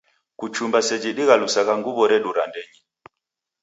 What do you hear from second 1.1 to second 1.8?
dighalusagha